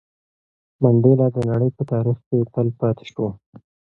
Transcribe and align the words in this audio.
منډېلا 0.81 1.27
د 1.35 1.37
نړۍ 1.49 1.69
په 1.77 1.83
تاریخ 1.91 2.17
کې 2.27 2.37
تل 2.53 2.67
پاتې 2.79 3.05
شو. 3.11 3.25